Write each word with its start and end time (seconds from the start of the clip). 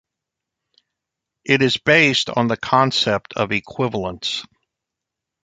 It 1.45 1.61
is 1.61 1.77
based 1.77 2.31
on 2.31 2.47
the 2.47 2.57
concept 2.57 3.33
of 3.35 3.51
'equivalence'. 3.51 4.43